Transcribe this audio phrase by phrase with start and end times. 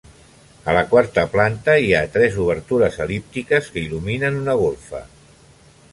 [0.71, 5.03] A la quarta planta hi ha tres obertures el·líptiques que il·luminen una golfa.